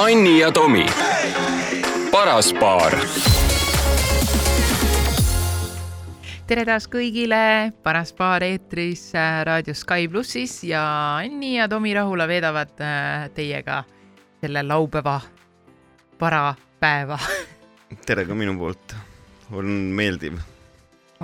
[0.00, 0.86] Anni ja Tomi,
[2.12, 2.94] paras paar
[6.48, 7.40] tere taas kõigile,
[7.84, 10.80] paras paar eetris äh, raadio Sky plussis ja
[11.18, 13.82] Anni ja Tomi Rahula veedavad äh, teiega
[14.40, 15.18] selle laupäeva
[16.16, 17.20] parapäeva.
[18.08, 18.96] tere ka minu poolt,
[19.52, 19.68] on
[20.00, 20.40] meeldiv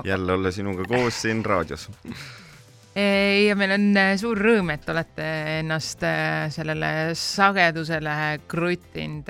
[0.05, 1.89] jälle olla sinuga koos siin raadios.
[2.97, 5.27] Ja meil on äh, suur rõõm, et olete
[5.61, 6.05] ennast
[6.55, 8.15] sellele sagedusele
[8.49, 9.29] kruttinud.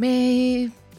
[0.00, 0.12] Me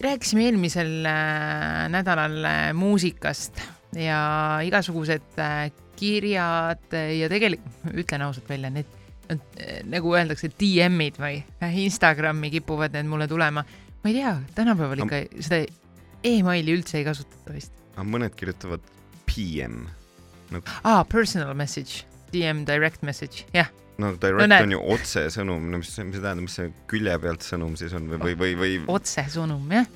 [0.01, 3.61] rääkisime eelmisel äh, nädalal äh, muusikast
[3.95, 8.97] ja igasugused äh, kirjad ja tegelikult, ütlen ausalt välja, need
[9.87, 11.37] nagu öeldakse, DM-id või
[11.85, 13.63] Instagrami kipuvad need mulle tulema.
[14.03, 15.61] ma ei tea, tänapäeval ikka seda
[16.27, 17.71] emaili üldse ei kasutata vist.
[17.93, 18.83] aga mõned kirjutavad
[19.29, 19.85] PM
[20.55, 20.79] nagu....
[20.83, 23.71] aa, personal message, DM direct message, jah.
[24.01, 27.45] No direct no, on ju otsesõnum, no mis, mis see tähendab, mis see külje pealt
[27.45, 28.77] sõnum siis on või, või, või, või?
[28.95, 29.89] otsesõnum jah,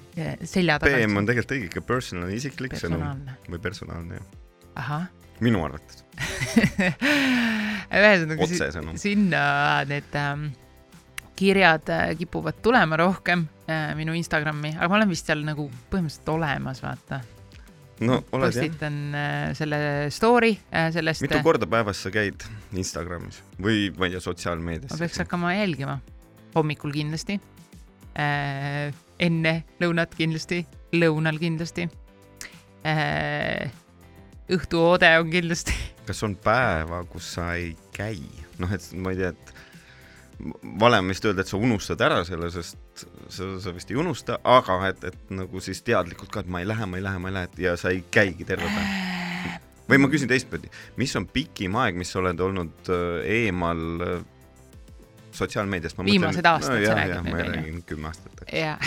[0.45, 0.91] selja taga.
[0.99, 3.23] PM on tegelikult õige, ikka personal, isiklik sõnum.
[3.47, 4.27] Või personaalne jah.
[4.83, 5.07] ahah.
[5.45, 6.03] minu arvates.
[7.95, 9.47] Ühesõnaga sinna
[9.87, 10.49] need ähm,
[11.35, 16.31] kirjad äh, kipuvad tulema rohkem äh, minu Instagrami, aga ma olen vist seal nagu põhimõtteliselt
[16.35, 17.21] olemas, vaata
[18.03, 19.49] no postitan jah.
[19.49, 19.79] Äh, selle
[20.11, 21.23] story äh, sellest.
[21.23, 22.43] mitu korda päevas sa käid
[22.75, 24.91] Instagramis või ma ei tea, sotsiaalmeedias?
[24.91, 25.99] ma peaks hakkama jälgima.
[26.55, 27.39] hommikul kindlasti
[28.19, 30.65] äh,, enne lõunat kindlasti,
[30.95, 31.87] lõunal kindlasti
[32.85, 33.71] äh,.
[34.51, 35.75] õhtuoode on kindlasti.
[36.09, 38.19] kas on päeva, kus sa ei käi?
[38.59, 39.55] noh, et ma ei tea, et
[40.83, 44.79] valem vist öelda, et sa unustad ära selle, sest sa, sa vist ei unusta, aga
[44.89, 47.37] et, et nagu siis teadlikult ka, et ma ei lähe, ma ei lähe, ma ei
[47.39, 49.57] lähe ja sa ei käigi terve päev.
[49.89, 50.71] või ma küsin teistpidi,
[51.01, 54.15] mis on pikim aeg, mis sa oled olnud äh, eemal äh,
[55.35, 55.99] sotsiaalmeediast?
[56.05, 57.85] viimased aastad no,, sa räägid nüüd, on ju?
[57.93, 58.45] kümme aastat.
[58.51, 58.77] jaa,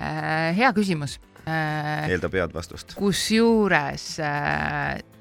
[0.00, 1.18] äh, hea küsimus.
[1.46, 2.94] eeldab head vastust.
[2.98, 4.12] kusjuures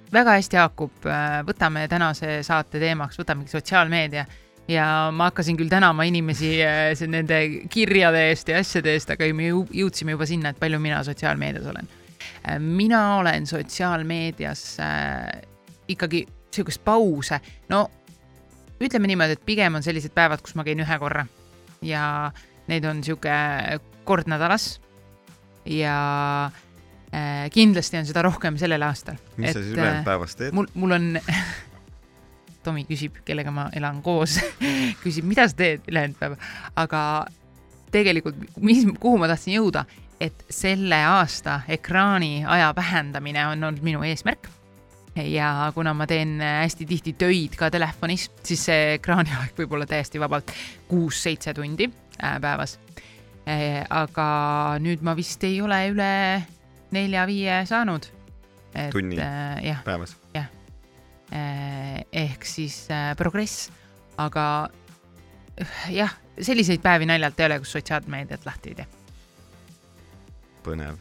[0.09, 1.05] väga hästi haakub,
[1.47, 4.25] võtame tänase saate teemaks, võtamegi sotsiaalmeedia
[4.69, 4.85] ja
[5.15, 7.39] ma hakkasin küll tänama inimesi äh, nende
[7.71, 11.89] kirjade eest ja asjade eest, aga me jõudsime juba sinna, et palju mina sotsiaalmeedias olen.
[12.43, 15.41] Äh, mina olen sotsiaalmeedias äh,
[15.89, 17.87] ikkagi sihukest pause, no
[18.79, 21.25] ütleme niimoodi, et pigem on sellised päevad, kus ma käin ühe korra
[21.85, 22.03] ja
[22.69, 23.33] neid on sihuke
[24.07, 24.77] kord nädalas
[25.69, 25.97] ja
[27.53, 29.17] kindlasti on seda rohkem sellel aastal.
[29.37, 30.53] mis et, sa siis ülejäänud päevast teed?
[30.53, 31.07] mul, mul on
[32.63, 34.35] Tomi küsib, kellega ma elan koos
[35.03, 36.35] küsib, mida sa teed ülejäänud päeva,
[36.75, 37.01] aga
[37.91, 39.85] tegelikult, mis, kuhu ma tahtsin jõuda,
[40.19, 44.49] et selle aasta ekraani aja vähendamine on olnud minu eesmärk.
[45.19, 50.19] ja kuna ma teen hästi tihti töid ka telefonis, siis see ekraaniaeg võib olla täiesti
[50.21, 50.53] vabalt
[50.87, 52.77] kuus-seitse tundi äh, päevas.
[53.47, 54.29] Äh, aga
[54.79, 56.13] nüüd ma vist ei ole üle
[56.95, 58.07] nelja-viie saanud.
[58.93, 60.15] tunni äh, päevas?
[60.35, 60.58] jah
[61.31, 63.69] ehk siis eh, progress,
[64.17, 64.45] aga
[65.57, 68.87] eh, jah, selliseid päevi naljalt ei ole, kus sotsiaalmeediat lahti ei tee.
[70.65, 70.97] põnev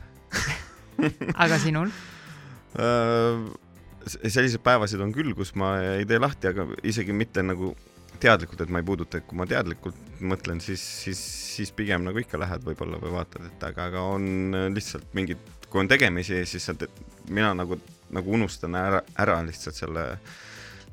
[1.44, 3.48] aga sinul uh,?
[4.08, 7.74] selliseid päevasid on küll, kus ma ei tee lahti, aga isegi mitte nagu
[8.22, 11.20] teadlikult, et ma ei puuduta, et kui ma teadlikult mõtlen, siis, siis,
[11.58, 15.82] siis pigem nagu ikka lähed võib-olla või vaatad, et aga, aga on lihtsalt mingid, kui
[15.82, 16.74] on tegemisi, siis sa,
[17.28, 17.76] mina nagu
[18.14, 20.06] nagu unustan ära, ära lihtsalt selle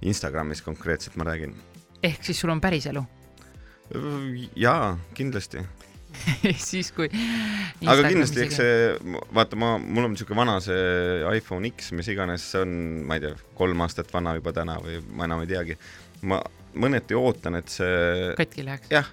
[0.06, 1.56] Instagramis konkreetselt ma räägin.
[2.04, 3.06] ehk siis sul on päris elu?
[4.56, 5.62] jaa, kindlasti
[6.70, 7.10] siis kui.
[7.86, 12.46] aga kindlasti, eks see, vaata, ma, mul on niisugune vana see iPhone X, mis iganes
[12.54, 12.76] see on,
[13.08, 15.78] ma ei tea, kolm aastat vana juba täna või ma enam ei teagi.
[16.26, 16.40] ma
[16.76, 18.34] mõneti ootan, et see.
[18.40, 18.92] katki läheks?
[18.94, 19.12] jah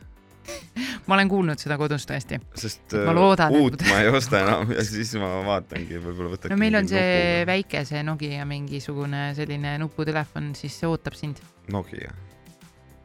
[1.07, 2.39] ma olen kuulnud seda kodus tõesti.
[2.59, 3.87] sest ma loodan, uut et...
[3.91, 6.53] ma ei osta enam ja siis ma vaatangi, võib-olla võtaks.
[6.53, 7.49] no meil on see nupu.
[7.53, 11.43] väike, see Nokia mingisugune selline nuputelefon, siis see ootab sind.
[11.73, 12.13] Nokia?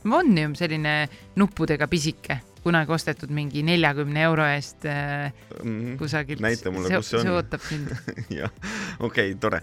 [0.07, 0.93] on ju selline
[1.35, 5.97] nuppudega pisike, kunagi ostetud mingi neljakümne euro eest äh, -hmm.
[5.97, 6.41] kusagilt.
[6.41, 7.25] näita mulle, kus see on.
[7.25, 7.91] see ootab sind
[8.39, 8.51] jah,
[8.99, 9.61] okei okay,, tore.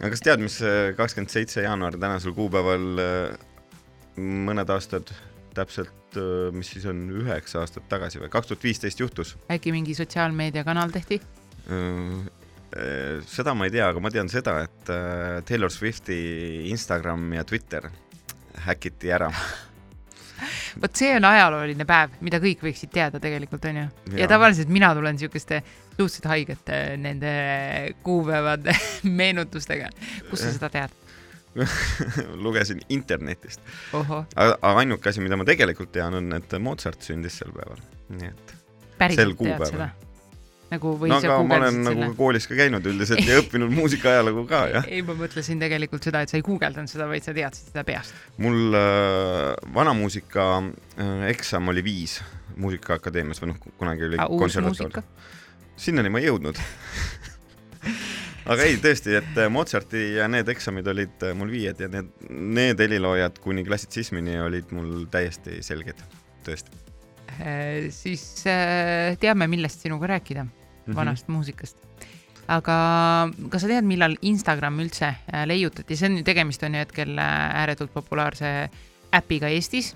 [0.00, 3.38] aga kas tead, mis äh, kakskümmend seitse jaanuar tänasel kuupäeval äh,
[4.16, 5.12] mõned aastad
[5.56, 6.18] täpselt,
[6.52, 9.34] mis siis on üheksa aastat tagasi või kaks tuhat viisteist juhtus.
[9.52, 11.20] äkki mingi sotsiaalmeediakanal tehti?
[13.28, 14.94] Seda ma ei tea, aga ma tean seda, et
[15.48, 16.16] Taylor Swifti
[16.72, 17.90] Instagram ja Twitter
[18.66, 19.30] häkiti ära
[20.82, 23.86] vot see on ajalooline päev, mida kõik võiksid teada tegelikult onju.
[24.18, 25.62] ja tavaliselt mina tulen siukeste
[25.92, 27.32] suhteliselt haigete nende
[28.02, 28.74] kuupäevade
[29.20, 29.90] meenutustega.
[30.30, 31.01] kust sa seda tead?
[32.44, 33.60] lugesin internetist.
[33.92, 37.82] aga aga ainuke asi, mida ma tegelikult tean, on, et Mozart sündis sel päeval,
[38.16, 38.56] nii et.
[39.16, 39.70] Sel kuupäeval.
[39.72, 39.90] seda?
[40.72, 42.16] nagu või no sa aga ma olen guugeldasid nagu selle?
[42.16, 44.86] koolis ka käinud üldiselt ja õppinud muusika ajalugu ka, jah.
[44.88, 48.16] ei, ma mõtlesin tegelikult seda, et sa ei guugeldanud seda, vaid sa teadsid seda peast.
[48.40, 52.22] mul äh, vanamuusika äh, eksam oli viis
[52.52, 55.04] Muusikaakadeemias või noh, kunagi oli konservatoor
[55.80, 56.58] sinnani ma ei jõudnud
[58.46, 62.10] aga ei, tõesti, et äh, Mozarti ja need eksamid olid äh, mul viied ja need,
[62.30, 66.02] need heliloojad kuni klassitsismini olid mul täiesti selged,
[66.46, 66.80] tõesti
[67.32, 68.42] Äh, siis
[69.20, 70.96] teame, millest sinuga rääkida, Mhm.
[70.96, 71.76] vanast muusikast.
[72.48, 75.14] aga kas sa tead, millal Instagram üldse
[75.46, 78.68] leiutati, see on ju, tegemist on ju hetkel ääretult populaarse
[79.14, 79.94] äpiga Eestis,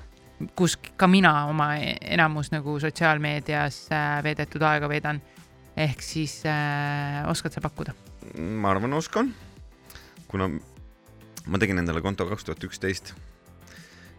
[0.57, 3.89] kus ka mina oma enamus nagu sotsiaalmeedias
[4.25, 5.21] veedetud aega veedan.
[5.77, 7.93] ehk siis äh, oskad sa pakkuda?
[8.35, 9.31] Ma arvan, oskan,
[10.29, 10.49] kuna
[11.47, 13.15] ma tegin endale konto kaks tuhat üksteist.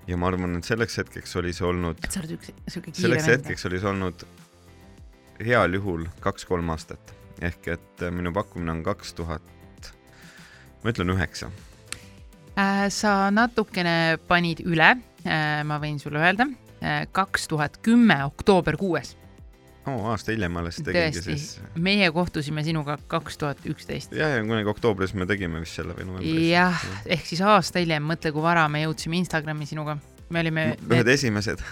[0.07, 4.23] Ja ma arvan, et selleks hetkeks oli see olnud, selleks hetkeks oli see olnud
[5.43, 7.13] heal juhul kaks-kolm aastat.
[7.43, 9.91] Ehk et äh, minu pakkumine on kaks tuhat,
[10.81, 11.51] ma ütlen üheksa.
[12.57, 14.95] Äh, sa natukene panid üle,
[15.67, 16.47] ma võin sulle öelda,
[17.11, 19.16] kaks tuhat kümme oktoober kuues.
[19.91, 21.47] oo, aasta hiljem alles tõesti siis.
[21.75, 24.15] meie kohtusime sinuga kaks tuhat üksteist.
[24.17, 26.43] jah, ja kunagi oktoobris me tegime vist selle või novembris.
[26.51, 29.97] jah, ehk siis aasta hiljem, mõtle, kui vara me jõudsime Instagrami sinuga.
[30.29, 31.63] me olime, ühed esimesed.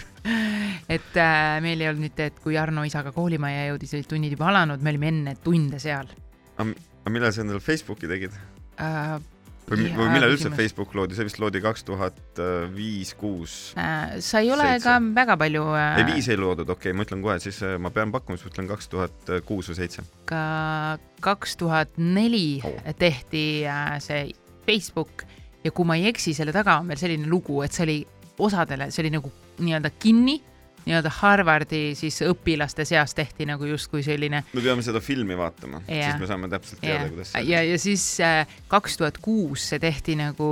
[0.96, 4.50] et äh, meil ei olnud mitte, et kui Arno isaga koolimajja jõudis, olid tunnid juba
[4.52, 6.10] alanud, me olime enne tunde seal
[6.58, 8.34] aga millal sa endale Facebooki tegid?
[8.82, 9.18] äh,.
[9.70, 10.50] Või, või millal üldse.
[10.56, 12.40] Facebook loodi, see vist loodi kaks tuhat
[12.74, 13.56] viis, kuus.
[13.80, 14.86] Äh, sa ei ole Seitse.
[14.86, 17.76] ka väga palju äh, ei, viis ei loodud, okei okay,, ma ütlen kohe, siis äh,
[17.82, 20.04] ma pean pakkuma, siis ma ütlen kaks tuhat kuus või seitse.
[20.30, 20.44] ka
[21.24, 22.92] kaks tuhat neli Oh.
[22.98, 24.30] tehti äh, see
[24.66, 25.24] Facebook
[25.64, 27.96] ja kui ma ei eksi, selle taga on veel selline lugu, et see oli
[28.42, 29.30] osadele, see oli nagu
[29.62, 30.36] nii-öelda kinni,
[30.86, 36.12] nii-öelda Harvardi siis õpilaste seas tehti nagu justkui selline me peame seda filmi vaatama, Jah.
[36.12, 38.06] siis me saame täpselt teada, kuidas, ja, ja siis
[38.70, 40.48] kaks tuhat kuus see tehti nagu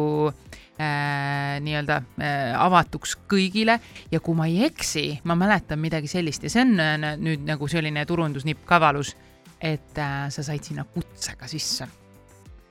[0.80, 3.78] äh, nii-öelda äh, avatuks kõigile.
[4.12, 6.46] Ja kui ma ei eksi, ma mäletan midagi sellist.
[6.46, 9.14] Ja see on äh, nüüd nagu selline turundusnipp kavalus,
[9.60, 11.88] et äh, sa said sinna kutsega sisse.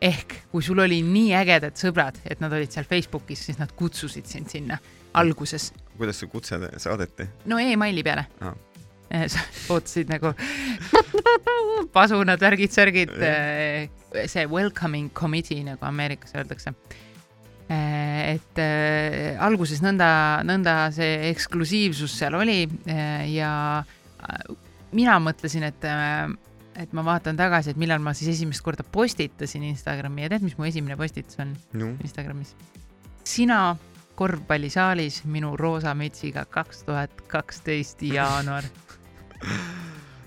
[0.03, 4.27] ehk kui sul oli nii ägedad sõbrad, et nad olid seal Facebookis, siis nad kutsusid
[4.27, 4.75] sind sinna
[5.15, 7.27] alguses, kuidas see kutse saadeti?
[7.49, 8.27] no emaili peale.
[9.13, 9.43] Eh, sa
[9.73, 10.31] ootasid nagu
[11.95, 13.11] pasunad, värgid, särgid,
[14.25, 16.73] see welcoming committee nagu Ameerikas öeldakse.
[17.73, 20.07] et äh, alguses nõnda,
[20.45, 24.41] nõnda see eksklusiivsus seal oli eh, ja äh,
[24.93, 25.87] mina mõtlesin, et,
[26.83, 30.57] et ma vaatan tagasi, et millal ma siis esimest korda postitasin Instagrami ja tead, mis
[30.59, 32.53] mu esimene postitus on no Instagramis?
[33.23, 33.77] sina
[34.15, 38.63] korvpallisaalis minu roosa mütsiga kaks tuhat kaksteist jaanuar.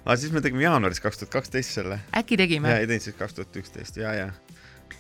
[0.05, 2.01] aga siis me tegime jaanuaris kaks tuhat kaksteist selle.
[2.17, 2.79] äkki tegime ja?
[2.83, 4.29] ei teinud siis kaks tuhat üksteist, ja, ja.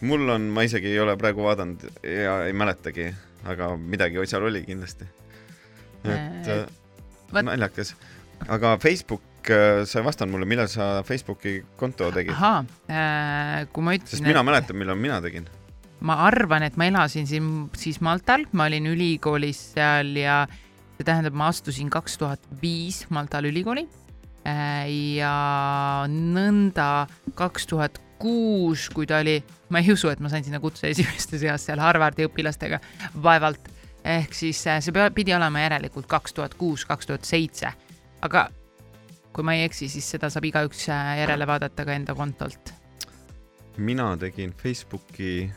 [0.00, 3.10] mul on, ma isegi ei ole praegu vaadanud ja ei mäletagi,
[3.44, 5.04] aga midagi seal oli kindlasti.
[6.04, 6.66] et Äh, äh,
[7.32, 7.94] vaat- naljakas.
[8.48, 9.22] aga Facebook,
[9.84, 12.34] sa ei vastanud mulle, millal sa Facebooki konto tegid?
[12.34, 12.64] ahaa,
[13.72, 15.48] kui ma sest ütlesin, mina mäletan, millal mina tegin.
[16.04, 20.44] Ma arvan, et ma elasin siin siis Maltal, ma olin ülikoolis seal ja
[20.96, 23.86] see tähendab, ma astusin kaks tuhat viis Maltal ülikooli
[24.46, 25.36] ja
[26.08, 27.06] nõnda
[27.38, 29.40] kaks tuhat kuus, kui ta oli,
[29.72, 32.80] ma ei usu, et ma sain sinna kutse esimeste seas seal Harvardi õpilastega,
[33.22, 33.72] vaevalt.
[34.06, 37.72] ehk siis äh, see pidi olema järelikult kaks tuhat kuus, kaks tuhat seitse,
[38.22, 38.48] aga
[39.34, 42.72] kui ma ei eksi, siis seda saab igaüks äh, järele vaadata ka enda kontolt
[43.76, 45.50] mina tegin Facebooki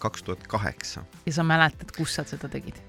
[0.00, 1.04] kaks tuhat kaheksa.
[1.26, 2.80] ja sa mäletad, kus sa seda tegid?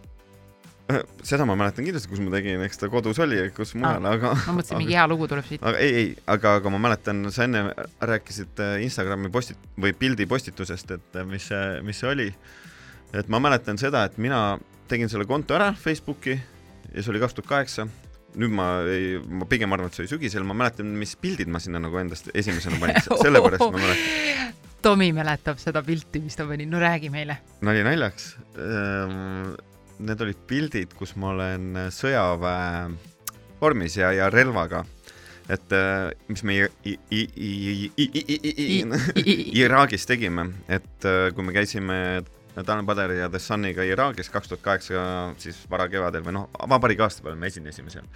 [1.23, 4.55] seda ma mäletan kindlasti, kus ma tegin, eks ta kodus oli, kus mujal, aga ma
[4.57, 5.63] mõtlesin, mingi hea lugu tuleb siit.
[5.63, 7.63] aga ei, ei, aga, aga ma mäletan, sa enne
[8.01, 12.29] rääkisid äh, Instagrami postit- või pildi postitusest, et äh, mis see, mis see oli.
[13.17, 14.59] et ma mäletan seda, et mina
[14.91, 17.87] tegin selle konto ära Facebooki ja see oli kaks tuhat kaheksa.
[18.31, 21.59] nüüd ma ei, ma pigem arvan, et see oli sügisel, ma mäletan, mis pildid ma
[21.59, 24.59] sinna nagu endast esimesena panin, sellepärast ma mäletan.
[24.81, 27.37] Tomi mäletab seda pilti, mis ta pani, no räägi meile.
[27.61, 28.31] nali naljaks.
[28.57, 29.51] Ehm,
[30.01, 32.89] need olid pildid, kus ma olen sõjaväe
[33.61, 34.85] vormis ja, ja relvaga.
[35.51, 36.57] et eh, mis me
[39.61, 41.97] Iraagis tegime, et eh, kui me käisime
[42.55, 45.03] Tanel Padari ja The Suniga Iraagis kaks tuhat kaheksa,
[45.37, 48.07] siis varakevadel või noh, vabariigi aastapäeval me esinesime seal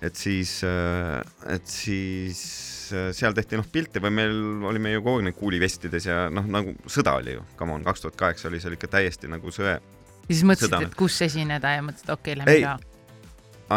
[0.00, 2.42] et siis, et siis
[2.90, 4.36] seal tehti noh pilte või meil
[4.70, 8.18] olime ju kogu aeg kuulivestides ja noh, nagu sõda oli ju, come on, kaks tuhat
[8.18, 9.76] kaheksa oli seal ikka täiesti nagu sõe.
[9.76, 12.78] ja siis mõtlesid, et kus esineda ja mõtlesid, okei okay,, lähme ka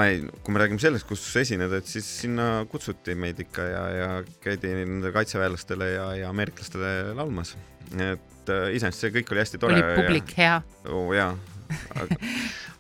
[0.01, 4.07] ei, kui me räägime sellest, kus esineda, et siis sinna kutsuti meid ikka ja, ja
[4.41, 7.55] käidi nendele kaitseväelastele ja, ja ameeriklastele laulmas.
[7.93, 9.77] et äh, iseenesest see kõik oli hästi tore.
[9.77, 10.39] oli publik ja...
[10.39, 10.57] hea?
[10.89, 11.35] oo oh, jaa.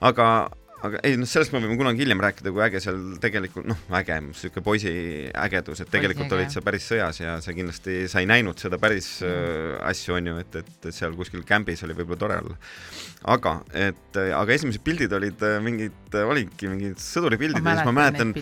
[0.09, 0.25] aga,
[0.83, 4.17] aga ei noh, sellest me võime kunagi hiljem rääkida, kui äge seal tegelikult noh, äge,
[4.39, 4.91] sihuke poisi
[5.31, 8.79] ägedus, et tegelikult poisi olid sa päris sõjas ja sa kindlasti, sa ei näinud seda
[8.81, 9.29] päris mm.
[9.29, 12.57] äh, asju, on ju, et, et seal kuskil kämbis oli võib-olla tore olla.
[13.35, 17.95] aga, et aga esimesed pildid olid äh, mingid, äh, olidki mingid sõduripildid ja siis ma
[18.01, 18.33] mäletan,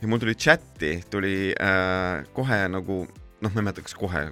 [0.00, 3.02] ja mul tuli chati, tuli äh, kohe nagu
[3.42, 4.24] noh, ma ei mäleta, kas kohe,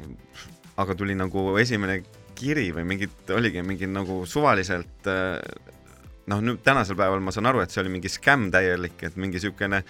[0.81, 2.01] aga tuli nagu esimene
[2.41, 5.37] kiri või mingid, oligi mingi nagu suvaliselt äh,
[6.31, 9.41] noh, nüüd tänasel päeval ma saan aru, et see oli mingi skämm täielik, et mingi
[9.43, 9.83] siukene,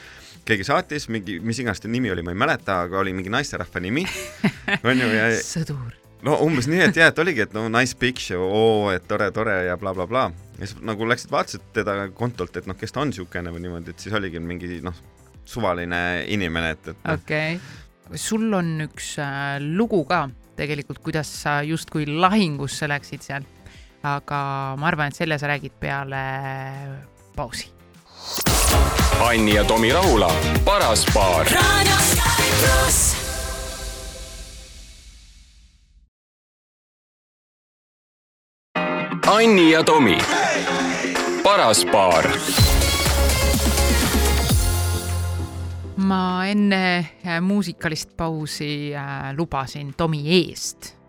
[0.48, 3.82] keegi saatis mingi, mis iganes ta nimi oli, ma ei mäleta, aga oli mingi naisterahva
[3.82, 4.06] nimi,
[4.90, 5.28] onju ja.
[5.44, 5.96] sõdur.
[6.26, 9.56] no umbes nii, et jah, et oligi, et no nice picture, oo, et tore, tore
[9.68, 10.58] ja blablabla bla, bla.
[10.60, 13.94] ja siis nagu läksid, vaatasid teda kontolt, et noh, kes ta on siukene või niimoodi,
[13.94, 14.96] et siis oligi mingi noh,
[15.48, 17.00] suvaline inimene, et, et.
[17.04, 17.20] Noh.
[17.20, 20.24] okei okay., sul on üks äh, lugu ka
[20.58, 23.46] tegelikult, kuidas sa justkui lahingusse läksid seal
[24.02, 24.40] aga
[24.78, 26.22] ma arvan, et selle sa räägid peale
[27.36, 27.68] pausi.
[29.20, 30.30] Anni ja Tomi Rahula,
[30.64, 31.46] paras paar.
[39.26, 40.18] Anni ja Tomi,
[41.44, 42.26] paras paar
[46.10, 47.06] ma enne
[47.40, 50.99] muusikalist pausi äh, lubasin Tomi eest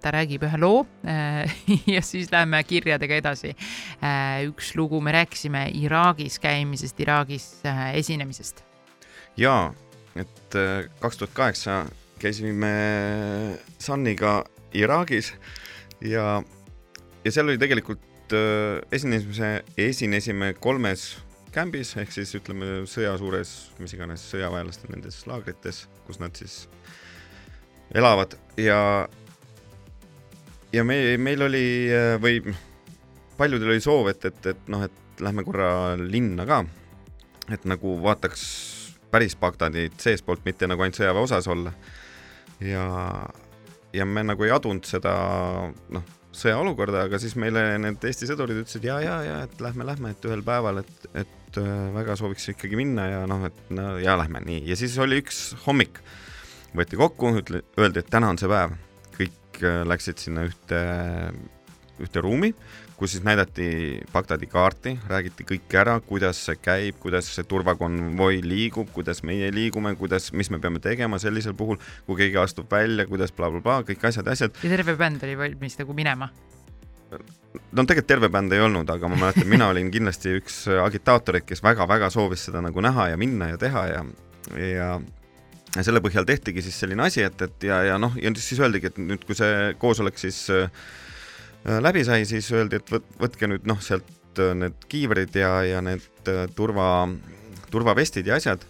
[0.00, 1.50] ta räägib ühe loo äh,
[1.94, 3.54] ja siis läheme kirjadega edasi.
[4.02, 7.48] Äh, üks lugu, me rääkisime Iraagis käimisest, Iraagis
[7.94, 8.64] esinemisest.
[9.38, 9.72] jaa,
[10.18, 10.56] et
[11.00, 11.84] kaks tuhat kaheksa
[12.18, 12.72] käisime
[13.78, 14.42] Sunniga
[14.74, 15.32] Iraagis
[16.02, 16.42] ja,
[17.24, 18.34] ja seal oli tegelikult
[18.92, 21.14] esinemise, esinesime kolmes
[21.54, 26.66] kämbis ehk siis ütleme sõja suures, mis iganes sõjaväelaste nendes laagrites, kus nad siis
[27.94, 29.08] elavad ja
[30.72, 31.66] ja me, meil oli
[32.22, 32.40] või
[33.38, 36.62] paljudel oli soov, et, et, et noh, et lähme korra linna ka,
[37.54, 38.44] et nagu vaataks
[39.12, 41.72] päris Bagdadit seestpoolt, mitte nagu ainult sõjaväe osas olla.
[42.60, 42.84] ja,
[43.94, 45.14] ja me nagu ei adunud seda
[45.94, 50.12] noh, sõjaolukorda, aga siis meile need Eesti sõdurid ütlesid ja, ja, ja et lähme, lähme,
[50.12, 54.18] et ühel päeval, et, et äh, väga sooviks ikkagi minna ja noh, et no ja
[54.20, 54.66] lähme nii.
[54.68, 56.02] Ja siis oli üks hommik,
[56.76, 58.76] võeti kokku, ütle, öeldi, et täna on see päev
[59.58, 60.80] kõik äh, läksid sinna ühte,
[61.98, 62.52] ühte ruumi,
[62.98, 68.90] kus siis näidati Bagdadi kaarti, räägiti kõik ära, kuidas see käib, kuidas see turvakonvoi liigub,
[68.94, 73.34] kuidas meie liigume, kuidas, mis me peame tegema sellisel puhul, kui keegi astub välja, kuidas
[73.34, 74.62] blablabla bla, bla, kõik asjad, asjad.
[74.62, 76.30] ja terve bänd oli valmis nagu minema?
[77.08, 81.62] no tegelikult terve bänd ei olnud, aga ma mäletan, mina olin kindlasti üks agitaatoreid, kes
[81.64, 84.02] väga-väga soovis seda nagu näha ja minna ja teha ja,
[84.60, 84.90] ja
[85.76, 88.92] ja selle põhjal tehtigi siis selline asi, et, et ja, ja noh, ja siis öeldigi,
[88.92, 90.70] et nüüd, kui see koosolek siis äh,
[91.84, 95.84] läbi sai, siis öeldi, et võt, võtke nüüd noh, sealt äh, need kiivrid ja, ja
[95.84, 97.08] need äh, turva,
[97.72, 98.64] turvavestid ja asjad.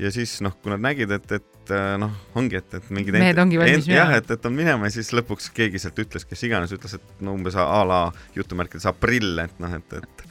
[0.00, 3.38] ja siis noh, kui nad nägid, et, et äh, noh, ongi, et, et mingid mehed
[3.38, 4.00] ongi valmis minema.
[4.00, 7.24] jah, et, et on minema ja siis lõpuks keegi sealt ütles, kes iganes ütles, et
[7.24, 8.04] no umbes a la
[8.36, 10.28] jutumärkides aprill, et noh, et, et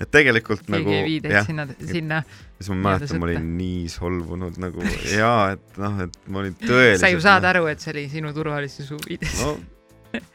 [0.00, 0.88] et tegelikult keegi nagu.
[0.88, 2.20] keegi ei vii teid sinna, sinna.
[2.58, 7.02] siis ma mäletan, ma olin nii solvunud nagu ja et noh, et ma olin tõeliselt.
[7.04, 9.52] sa ju saad aru, et see oli sinu turvalisuse huvides no,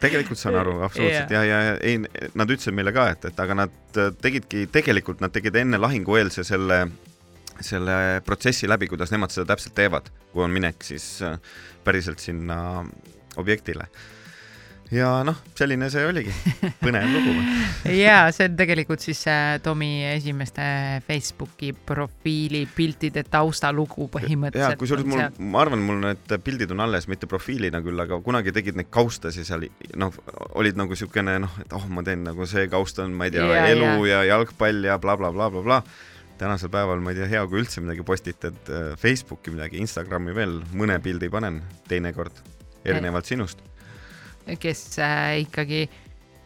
[0.03, 1.48] tegelikult saan aru, absoluutselt yeah.
[1.50, 1.98] ja, ja ei,
[2.38, 6.84] nad ütlesid meile ka, et, et aga nad tegidki, tegelikult nad tegid enne lahingueelse selle,
[7.57, 11.39] selle protsessi läbi, kuidas nemad seda täpselt teevad, kui on minek siis äh,
[11.88, 12.60] päriselt sinna
[13.41, 13.89] objektile
[14.94, 16.34] ja noh, selline see oligi,
[16.84, 17.34] põnev lugu
[17.96, 20.65] ja see on tegelikult siis äh, Tomi esimeste
[21.08, 24.75] Facebooki profiili piltide taustalugu põhimõtteliselt.
[24.75, 28.54] ja kusjuures mul, ma arvan, mul need pildid on alles, mitte profiilina küll, aga kunagi
[28.56, 29.65] tegid neid kaustasi seal,
[29.98, 30.13] noh,
[30.60, 33.48] olid nagu siukene noh, et oh, ma teen nagu see kaust on, ma ei tea,
[33.74, 36.36] elu ja, ja jalgpall ja blablabla bla, bla, bla.
[36.38, 40.60] tänasel päeval ma ei tea, hea kui üldse midagi postitad äh, Facebooki midagi, Instagrami veel
[40.77, 42.44] mõne pildi panen teinekord,
[42.86, 43.65] erinevalt sinust
[44.60, 45.86] kes äh, ikkagi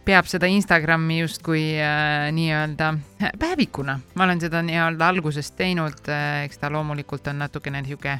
[0.10, 2.89] peab seda Instagrami justkui äh, nii-öelda
[3.22, 4.00] äh, päevikuna.
[4.15, 8.15] ma olen seda nii-öelda algusest teinud äh,, eks ta loomulikult on natukene niisugune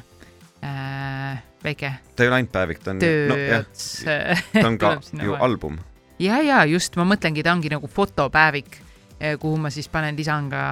[0.62, 1.92] äh, väike.
[2.16, 3.00] ta ei ole ainult päevik, ta on.
[3.00, 3.40] no,.
[4.60, 5.44] ta on ka ju vahel.
[5.48, 5.80] album.
[6.18, 8.78] ja, ja just ma mõtlengi, ta ongi nagu fotopäevik,
[9.40, 10.62] kuhu ma siis panen, lisan ka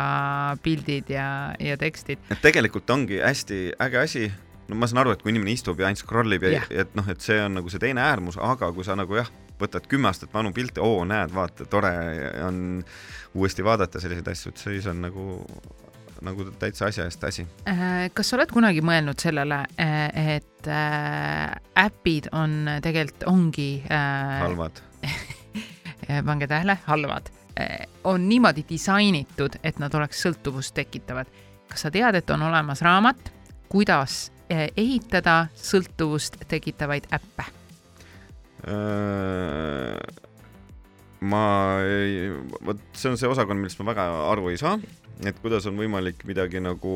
[0.63, 2.23] pildid ja, ja tekstid.
[2.31, 4.29] et tegelikult ongi hästi äge asi,
[4.69, 6.97] no ma saan aru, et kui inimene istub ja ainult scroll ib ja, ja et
[6.99, 10.11] noh, et see on nagu see teine äärmus, aga kui sa nagu jah, võtad kümme
[10.11, 11.93] aastat vanu pilte, oo näed, vaata, tore
[12.47, 12.61] on
[13.39, 15.25] uuesti vaadata selliseid asju, et siis on nagu,
[16.25, 17.47] nagu täitsa asja eest asi.
[17.71, 21.57] Äh, kas sa oled kunagi mõelnud sellele, et äh,
[21.87, 24.85] äpid on tegelikult, ongi äh, halvad.
[26.29, 27.27] pange tähele, halvad,
[28.09, 31.29] on niimoodi disainitud, et nad oleks sõltuvust tekitavad.
[31.69, 33.29] kas sa tead, et on olemas raamat,
[33.69, 37.47] kuidas ehitada sõltuvust tekitavaid äppe?
[41.29, 41.43] ma
[41.87, 42.31] ei,
[42.67, 44.77] vot see on see osakond, millest ma väga aru ei saa,
[45.27, 46.95] et kuidas on võimalik midagi nagu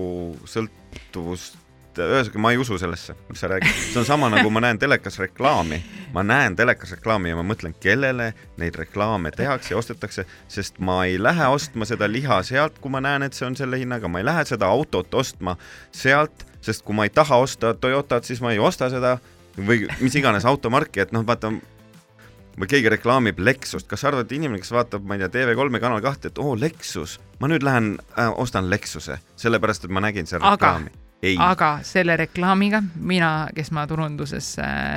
[0.48, 1.61] sõltuvust
[1.98, 5.18] ühesõnaga ma ei usu sellesse, mis sa räägid, see on sama nagu ma näen telekas
[5.20, 5.80] reklaami,
[6.14, 8.30] ma näen telekas reklaami ja ma mõtlen, kellele
[8.60, 13.02] neid reklaame tehakse ja ostetakse, sest ma ei lähe ostma seda liha sealt, kui ma
[13.04, 15.56] näen, et see on selle hinnaga, ma ei lähe seda autot ostma
[15.92, 19.18] sealt, sest kui ma ei taha osta Toyotat, siis ma ei osta seda
[19.56, 21.52] või mis iganes automarki, et noh, vaata
[22.58, 25.80] või keegi reklaamib Lexust, kas sa arvad, et inimene, kes vaatab, ma ei tea, TV3
[25.80, 30.28] Kanal kahte, et oo Lexus, ma nüüd lähen äh, ostan Lexuse, sellepärast et ma nägin
[30.28, 30.92] seal reklaami.
[31.38, 34.56] Aga selle reklaamiga, mina, kes ma turunduses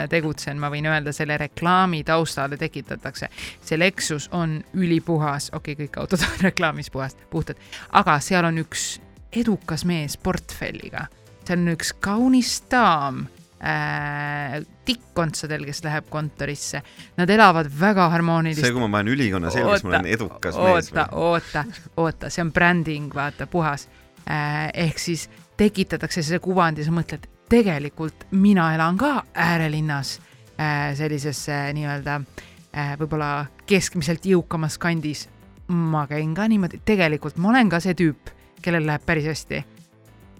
[0.10, 3.29] tegutsen, ma võin öelda, selle reklaami taustale tekitatakse.
[3.62, 8.58] see Lexus on ülipuhas, okei okay,, kõik autod on reklaamis puhast, puhtad, aga seal on
[8.63, 8.96] üks
[9.36, 11.05] edukas mees portfelliga,
[11.46, 13.27] seal on üks kaunis daam
[13.62, 16.82] äh, tikkontsadel, kes läheb kontorisse,
[17.20, 20.89] nad elavad väga harmoonilist see, kui ma panen ülikonna selga, siis ma olen edukas mees
[20.89, 21.65] oota, oota,
[22.01, 23.89] oota, see on bränding, vaata, puhas.
[24.25, 24.72] Äh,.
[24.74, 30.17] ehk siis tekitatakse see kuvand ja sa mõtled, tegelikult mina elan ka äärelinnas
[30.59, 35.29] äh, sellises nii-öelda äh, võib-olla keskmiselt jõukamas kandis.
[35.67, 38.29] ma käin ka niimoodi, tegelikult ma olen ka see tüüp,
[38.62, 39.63] kellel läheb päris hästi.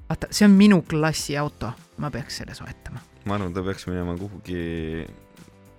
[0.10, 3.00] vaata, see on minu klassi auto, ma peaks selle soetama.
[3.26, 5.06] ma arvan, ta peaks minema kuhugi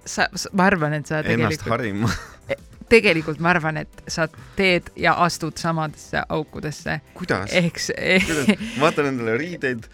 [0.07, 2.11] sa, ma arvan, et sa ennast tegelikult, harima.
[2.93, 7.52] tegelikult ma arvan, et sa teed ja astud samadesse aukudesse kuidas?
[7.52, 9.88] see kuidas, vaatan endale riideid.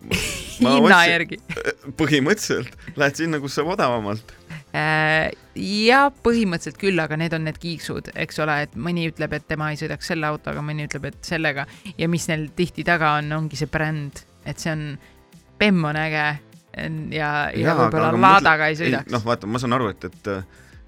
[0.60, 1.40] hinna järgi.
[2.00, 4.34] põhimõtteliselt lähed sinna, kus saab odavamalt.
[4.70, 9.48] Äh, ja põhimõtteliselt küll, aga need on need kiiksud, eks ole, et mõni ütleb, et
[9.50, 11.66] tema ei sõidaks selle autoga, mõni ütleb, et sellega
[11.98, 14.86] ja mis neil tihti taga on, ongi see bränd, et see on,
[15.58, 16.22] bemm on äge
[17.16, 19.10] ja, ja võib-olla laadaga ei sõidaks.
[19.10, 20.30] noh, vaata, ma saan aru, et, et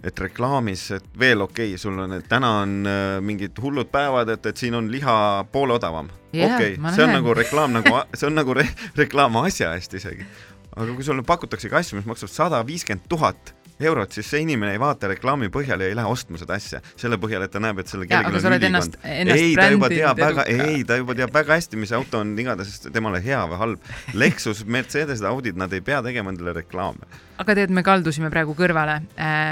[0.03, 4.33] et reklaamis, et veel okei okay,, sul on, et täna on äh, mingid hullud päevad,
[4.35, 5.17] et, et siin on liha
[5.53, 6.11] poole odavam.
[6.33, 10.27] Okei see on nagu reklaam nagu, see on nagu re reklaam asja eest isegi.
[10.73, 13.53] aga kui sulle pakutaksegi asju, mis maksavad sada viiskümmend tuhat
[13.89, 17.19] eurot, siis see inimene ei vaata reklaami põhjal ja ei lähe ostma seda asja selle
[17.23, 18.97] põhjal, et ta näeb, et selle kellelgi on ülikond.
[19.05, 22.89] ei, ta juba teab väga, ei, ta juba teab väga hästi, mis auto on igatahes
[22.93, 23.93] temale hea või halb.
[24.19, 27.11] Lexus, Mercedesed, Audid, nad ei pea tegema endale reklaame.
[27.43, 29.01] aga tead, me kaldusime praegu kõrvale.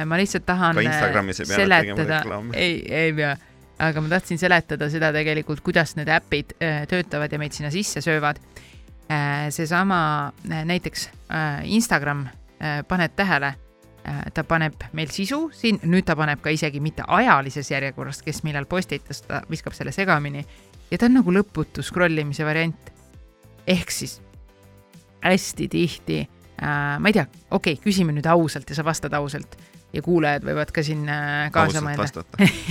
[0.07, 3.37] ma lihtsalt tahan tegema seletada, ei, ei pea,
[3.81, 8.03] aga ma tahtsin seletada seda tegelikult, kuidas need äpid äh, töötavad ja meid sinna sisse
[8.05, 8.41] söövad.
[9.51, 12.29] seesama äh, näiteks äh, Instagram,
[12.89, 13.55] paned tähele,
[14.35, 18.67] ta paneb meil sisu siin, nüüd ta paneb ka isegi mitte ajalises järjekorras, kes millal
[18.71, 20.45] postitas, ta viskab selle segamini
[20.91, 22.93] ja ta on nagu lõputu scroll imise variant.
[23.67, 24.21] ehk siis
[25.23, 29.57] hästi tihti äh,, ma ei tea, okei okay,, küsime nüüd ausalt ja sa vastad ausalt
[29.93, 32.25] ja kuulajad võivad ka siin äh, kaasa mõelda.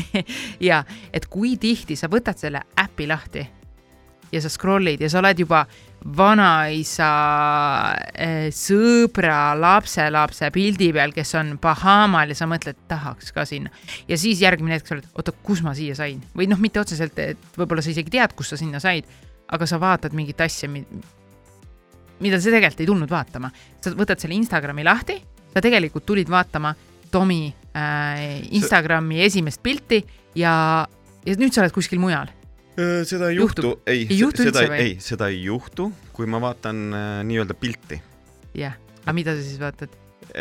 [0.70, 3.46] ja et kui tihti sa võtad selle äpi lahti
[4.32, 5.64] ja sa scroll'id ja sa oled juba
[6.16, 7.10] vanaisa
[8.16, 13.72] äh, sõbra lapselapse pildi peal, kes on Bahamal ja sa mõtled, tahaks ka sinna.
[14.08, 17.20] ja siis järgmine hetk sa oled, oota, kus ma siia sain või noh, mitte otseselt,
[17.20, 19.08] et võib-olla sa isegi tead, kus sa sinna said,
[19.52, 23.52] aga sa vaatad mingit asja, mida sa tegelikult ei tulnud vaatama.
[23.82, 25.20] sa võtad selle Instagrami lahti,
[25.54, 26.76] sa tegelikult tulid vaatama
[27.12, 30.04] Tomi äh, Instagrami esimest pilti
[30.38, 30.86] ja,
[31.26, 32.30] ja nüüd sa oled kuskil mujal.
[33.08, 34.84] Seda ei juhtu, ei, Ei seda või?
[34.84, 38.02] ei, seda ei juhtu, kui ma vaatan äh, nii-öelda pilti.
[38.58, 39.96] jah, aga mida sa siis vaatad?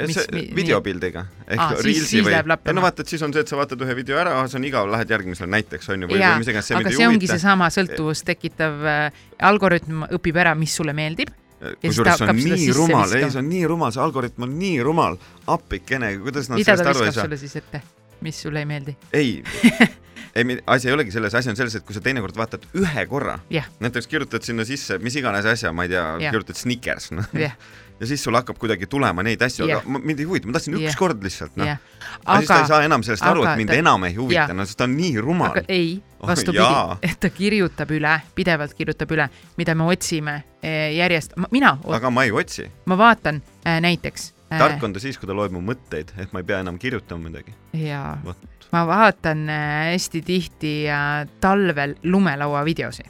[0.06, 3.56] Mis- mi- videopildiga ehk siis- Reelsi või no vaata, et siis on see, et sa
[3.56, 6.50] vaatad ühe video ära, see on igav, lähed järgmisele näiteks on ju, või, või mis,
[6.50, 10.92] iganes, see aga see ei ongi seesama sõltuvust tekitav äh, algoritm õpib ära, mis sulle
[10.92, 11.32] meeldib.
[11.58, 14.82] ta kusjuures see on nii rumal, ei see on nii rumal, see algoritm on nii
[14.84, 17.24] rumal, appikene, kuidas nad mida sellest ta aru ei viskab saa.
[17.24, 17.82] sulle siis ette,
[18.20, 18.96] mis sulle ei meeldi?
[19.12, 19.42] ei
[20.34, 23.38] ei, asi ei olegi selles, asi on selles, et kui sa teinekord vaatad ühe korra,
[23.52, 27.28] jah, näiteks kirjutad sinna sisse mis iganes asja, ma ei tea Jah., kirjutad Snickers, noh.
[27.38, 27.54] jah,
[28.00, 29.80] ja siis sul hakkab kuidagi tulema neid asju, Jah.
[29.82, 30.86] aga mind ei huvita, ma tahtsin Jah.
[30.92, 31.66] üks kord lihtsalt, noh.
[31.66, 31.80] jah.
[32.24, 34.44] aga siis ta ei saa enam sellest aru, aga et mind ta- enam ei huvita
[34.46, 38.16] jah., no sest ta on nii rumal ei, Oh, vastupidi oh,, et ta kirjutab üle,
[38.34, 40.32] pidevalt kirjutab üle, mida me otsime
[40.66, 42.66] eh, järjest, mina, aga ma ei otsi.
[42.90, 46.40] ma vaatan äh, näiteks tark on ta siis, kui ta loeb mu mõtteid, et ma
[46.40, 47.54] ei pea enam kirjutama midagi.
[47.76, 48.36] ja Vot.
[48.72, 53.02] ma vaatan äh, hästi tihti äh, talvel lumelaua videosi.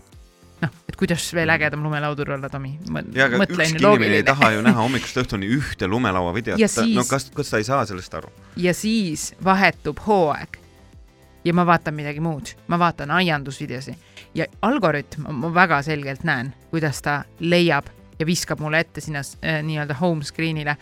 [0.62, 2.72] noh, et kuidas veel ägedam lumelaudur olla, Tomi.
[3.14, 6.66] ja aga ükski inimene ei taha ju näha hommikust õhtuni ühte lumelaua videot Ja.
[6.66, 8.28] no siis- kas, kas ta ei saa sellest aru?
[8.56, 10.58] ja siis vahetub hooaeg
[11.44, 13.94] ja ma vaatan midagi muud, ma vaatan aiandusvideosi
[14.34, 17.86] ja algoritm, ma väga selgelt näen, kuidas ta leiab
[18.18, 20.78] ja viskab mulle ette sinna äh, nii-öelda home screen'ile äh,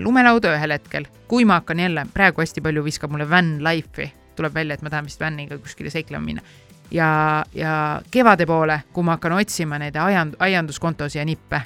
[0.00, 4.54] lumelauda ühel hetkel, kui ma hakkan jälle, praegu hästi palju viskab mulle van life'i, tuleb
[4.54, 6.42] välja, et ma tahan vist van'iga kuskile seiklema minna.
[6.90, 7.74] ja, ja
[8.10, 11.60] kevade poole, kui ma hakkan otsima neid aiand-, aianduskontosid ja nippe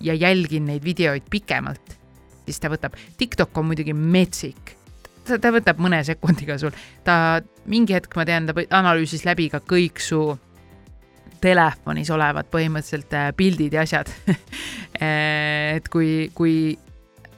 [0.00, 1.98] ja jälgin neid videoid pikemalt,
[2.46, 4.76] siis ta võtab, TikTok on muidugi metsik
[5.26, 6.74] ta, ta võtab mõne sekundiga sul,
[7.04, 10.22] ta mingi hetk ma tean, ta analüüsis läbi ka kõik su
[11.42, 14.10] telefonis olevad põhimõtteliselt äh, pildid ja asjad.
[15.76, 16.76] et kui, kui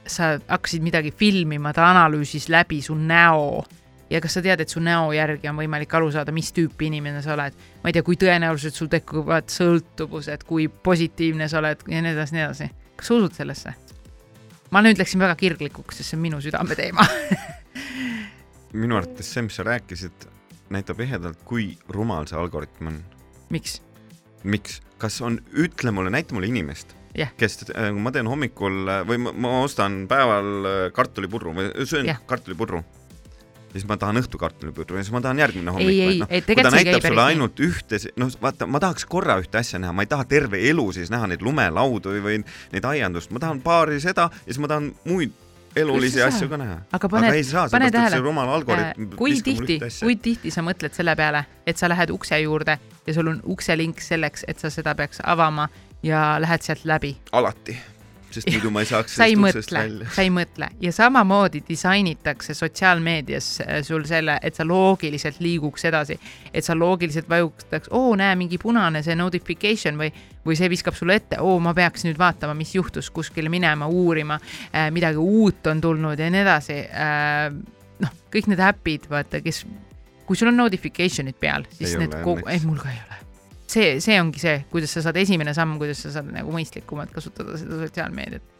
[0.07, 3.63] sa hakkasid midagi filmima, ta analüüsis läbi su näo
[4.09, 7.21] ja kas sa tead, et su näo järgi on võimalik aru saada, mis tüüpi inimene
[7.25, 7.55] sa oled.
[7.83, 12.37] ma ei tea, kui tõenäoliselt sul tekivad sõltuvused, kui positiivne sa oled ja nii edasi,
[12.37, 12.69] nii edasi.
[12.95, 13.73] kas sa usud sellesse?
[14.71, 17.05] ma nüüd läksin väga kirglikuks, sest see on minu südameteema.
[18.83, 20.27] minu arvates see, mis sa rääkisid,
[20.73, 23.01] näitab ehedalt, kui rumal see algoritm on.
[23.49, 23.79] miks?
[24.43, 27.31] miks, kas on, ütle mulle, näita mulle inimest Jah.
[27.37, 32.09] kes, kui ma teen hommikul äh, või ma, ma ostan päeval äh, kartulipurru või söön
[32.09, 32.19] Jah.
[32.27, 32.81] kartulipurru,
[33.71, 36.43] siis ma tahan õhtu kartulipurru ja siis ma tahan järgmine hommik ei, ei noh, ei
[36.43, 37.25] tegelikult see ei käi päris nii.
[37.31, 40.89] ainult ühte, noh vaata, ma tahaks korra ühte asja näha, ma ei taha terve elu
[40.95, 42.37] siis näha neid lumelaudu või, või
[42.75, 45.43] neid aiandust, ma tahan paari seda ja siis ma tahan muid
[45.75, 46.77] elulisi asju ka näha.
[46.91, 48.21] aga pane aga, ei saa, pane tähele,
[49.15, 53.33] kui tihti kui tihti sa mõtled selle peale, et sa lähed ukse juurde ja sul
[53.33, 55.67] on ukselink selleks, et sa seda peaks avama
[56.05, 57.15] ja lähed sealt läbi.
[57.31, 57.75] alati,
[58.31, 62.53] sest muidu ma ei saaks sa ei mõtle välja., sa ei mõtle ja samamoodi disainitakse
[62.57, 66.19] sotsiaalmeedias äh, sul selle, et sa loogiliselt liiguks edasi,
[66.53, 70.11] et sa loogiliselt vajutaks, oo näe mingi punane see notification või,
[70.45, 74.39] või see viskab sulle ette, oo ma peaks nüüd vaatama, mis juhtus, kuskile minema uurima,
[74.93, 76.79] midagi uut on tulnud ja nii edasi.
[78.03, 79.65] noh, kõik need äpid, vaata, kes,
[80.27, 83.24] kui sul on notification'id peal, siis Ei need kogu, ei mul ka ei ole
[83.75, 87.57] see, see ongi see, kuidas sa saad, esimene samm, kuidas sa saad nagu mõistlikumalt kasutada
[87.59, 88.53] seda sotsiaalmeediat.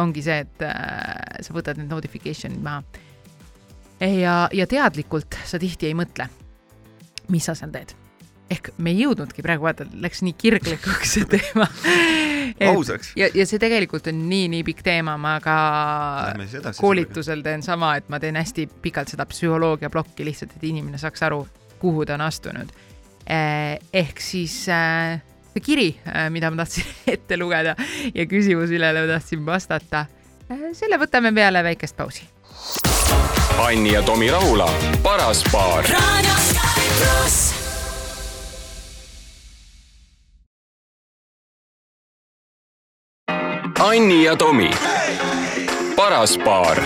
[0.00, 2.82] ongi see, et äh, sa võtad need notification'id maha.
[4.00, 6.28] ja, ja teadlikult sa tihti ei mõtle,
[7.32, 7.94] mis sa seal teed.
[8.50, 11.68] ehk me ei jõudnudki praegu vaata, läks nii kirglikuks see teema.
[12.74, 13.12] ausaks.
[13.16, 15.56] ja, ja see tegelikult on nii-nii pikk teema, ma ka
[16.78, 21.24] koolitusel teen sama, et ma teen hästi pikalt seda psühholoogia plokki lihtsalt, et inimene saaks
[21.26, 21.44] aru,
[21.80, 22.70] kuhu ta on astunud.
[23.26, 25.20] Ehk siis äh,
[25.52, 25.88] see kiri,
[26.34, 26.84] mida ma tahtsin
[27.14, 27.76] ette lugeda
[28.14, 30.06] ja küsimus, millele ma tahtsin vastata,
[30.76, 32.28] selle võtame peale väikest pausi.
[33.64, 34.68] Anni ja Tomi Rahula,
[35.02, 35.86] paras paar.
[43.84, 44.70] Anni ja Tomi,
[45.96, 46.82] paras paar.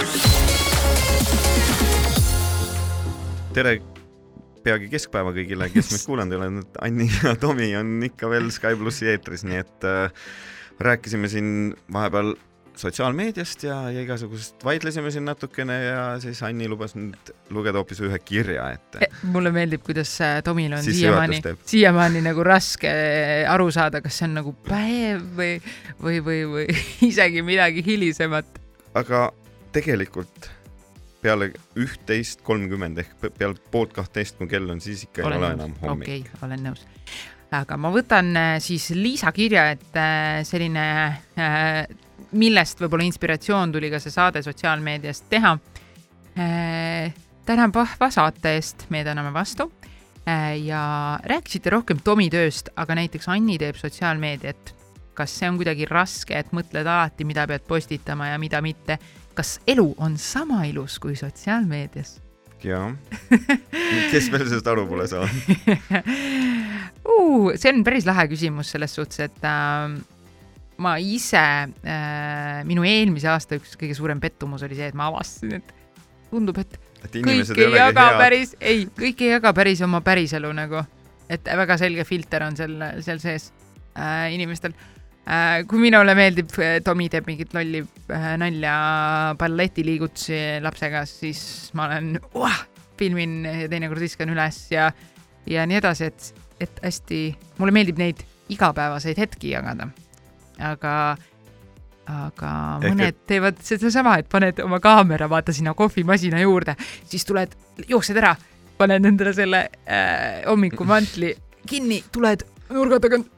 [3.59, 3.81] tere,
[4.69, 8.77] peagi keskpäeva kõigile, kes meid kuulanud ei ole, Anni ja Tomi on ikka veel Sky
[8.79, 10.29] plussi eetris, nii et äh,
[10.85, 12.35] rääkisime siin vahepeal
[12.79, 18.19] sotsiaalmeediast ja, ja igasugusest vaidlesime siin natukene ja siis Anni lubas nüüd lugeda hoopis ühe
[18.23, 19.09] kirja ette.
[19.33, 22.93] mulle meeldib, kuidas äh, Tomil on siiamaani siiamaani nagu raske
[23.51, 25.57] aru saada, kas see on nagu päev või,
[25.99, 26.69] või, või, või
[27.11, 28.63] isegi midagi hilisemat.
[28.99, 29.29] aga
[29.75, 30.53] tegelikult
[31.23, 35.53] peale üht-teist kolmkümmend ehk pe- peale poolt kahtteist, kui kell on, siis ikka ei ole
[35.57, 36.85] enam hommik okei okay,, olen nõus.
[37.59, 40.85] aga ma võtan äh, siis Liisa kirja, et äh, selline,
[42.39, 45.57] millest võib-olla inspiratsioon tuli ka see saade sotsiaalmeediast teha.
[47.49, 49.73] tänan vahva saate eest, me täname vastu.
[50.63, 54.75] ja rääkisite rohkem Tomi tööst, aga näiteks Anni teeb sotsiaalmeediat.
[55.15, 58.99] kas see on kuidagi raske, et mõtled alati, mida pead postitama ja mida mitte?
[59.39, 62.19] Kas elu on sama ilus kui sotsiaalmeedias?
[62.65, 62.91] jaa.
[64.11, 65.37] kes veel sellest aru pole saanud?
[67.07, 67.53] uh,.
[67.55, 69.95] see on päris lahe küsimus selles suhtes, et äh,
[70.83, 75.61] ma ise äh,, minu eelmise aasta üks kõige suurem pettumus oli see, et ma avastasin,
[75.61, 75.75] et
[76.33, 78.19] tundub, et et kõik ei jaga head.
[78.19, 80.83] päris, ei, kõik ei jaga päris oma päriselu nagu,
[81.31, 82.75] et väga selge filter on seal,
[83.07, 83.53] seal sees
[83.95, 84.75] äh, inimestel.
[85.69, 87.83] Kui minule meeldib, Tomi teeb mingit lolli
[88.15, 88.75] äh, nalja
[89.39, 91.43] balletiliigutusi lapsega, siis
[91.77, 92.61] ma olen uh,,
[92.99, 94.89] filmin teinekord viskan üles ja,
[95.47, 97.23] ja nii edasi, et, et hästi,
[97.61, 99.89] mulle meeldib neid igapäevaseid hetki jagada.
[100.59, 100.93] aga,
[102.09, 103.25] aga Ehk mõned et...
[103.29, 107.55] teevad sedasama, et paned oma kaamera, vaata sinna kohvimasina juurde, siis tuled,
[107.89, 108.35] jooksed ära,
[108.79, 111.35] paned endale selle äh, hommikumantli
[111.69, 113.29] kinni, tuled nurga tagant,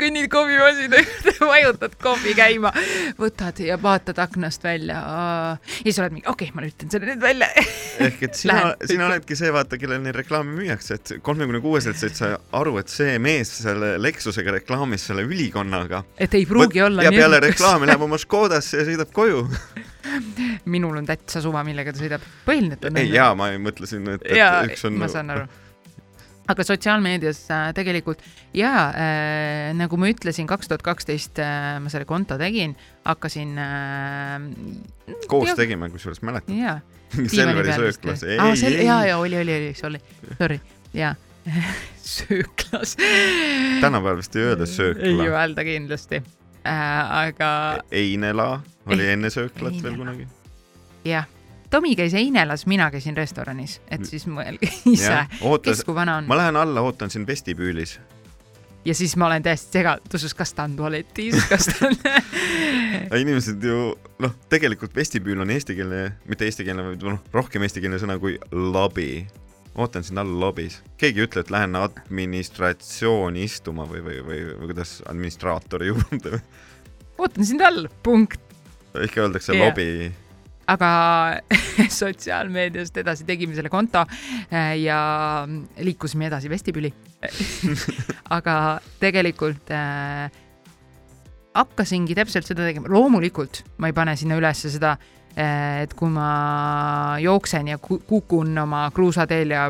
[0.00, 2.72] kõnnid kohvimasina juurde, vajutad kohvi käima,
[3.18, 4.94] võtad ja vaatad aknast välja.
[4.94, 7.48] ja siis oled mingi, okei okay,, ma lülitan selle nüüd välja.
[8.06, 12.16] ehk et sina sina oledki see, vaata, kellel neid reklaame müüakse, et kolmekümne kuueselt said
[12.18, 16.04] sa aru, et see mees selle Lexusega reklaamis selle ülikonnaga.
[16.18, 19.46] et ei pruugi olla ja peale reklaami läheb oma Škodasse ja sõidab koju.
[20.76, 22.26] minul on täitsa suva, millega ta sõidab.
[22.46, 25.10] põhiline, et on ei, jaa, ma ei mõtle siin, et, ja et üks on ma
[25.10, 25.48] saan aru.
[26.48, 28.22] Aga sotsiaalmeedias äh, tegelikult
[28.56, 35.16] ja äh, nagu ma ütlesin, kaks tuhat kaksteist äh, ma selle konto tegin, hakkasin äh,.
[35.30, 35.58] koos jah.
[35.58, 36.54] tegime, kusjuures mäletad?
[36.54, 36.78] jaa,
[37.36, 38.24] Selveri sööklas.
[38.26, 40.02] ei, aa, ei, sel-, ei jaa, jaa, oli, oli, oli, sorry,
[40.38, 40.60] sorry,
[40.94, 41.14] jaa.
[42.16, 42.96] sööklas.
[43.80, 45.30] tänapäeval vist ei öelda ei söökla.
[45.30, 46.22] öelda kindlasti
[46.66, 47.14] äh,.
[47.26, 47.50] aga
[47.90, 50.04] Einela oli enne sööklat veel Einela.
[50.04, 50.28] kunagi.
[51.06, 51.26] jah,
[51.70, 55.24] Tomi käis Einelas, mina käisin restoranis, et siis mõelge ise,
[55.62, 56.38] kes, kui vana on ma.
[56.38, 57.98] lähen alla, ootan sind vestibüülis.
[58.84, 61.96] ja siis ma olen täiesti segaduses, kas ta on tualetis, kas ta on
[63.22, 63.80] inimesed ju
[64.22, 69.26] noh, tegelikult vestibüül on eestikeelne, mitte eestikeelne, vaid noh, rohkem eestikeelne sõna kui lobi.
[69.74, 70.78] ootan sind all lobis.
[70.96, 76.40] keegi ei ütle, et lähen administratsiooni istuma või, või, või, või kuidas administraatori juurde.
[77.18, 78.40] ootan sind all, punkt.
[79.02, 79.66] ikka öeldakse yeah.
[79.66, 80.14] lobi.
[80.66, 80.88] Aga
[82.00, 84.02] sotsiaalmeediast edasi tegime selle konto
[84.50, 84.98] äh, ja
[85.78, 86.90] liikusime edasi vestibüüli.
[88.36, 88.56] aga
[89.02, 90.26] tegelikult äh,
[91.56, 94.96] hakkasingi täpselt seda tegema, loomulikult ma ei pane sinna ülesse seda,
[95.36, 96.26] et kui ma
[97.20, 99.66] jooksen ja ku- kukun oma kruusateel ja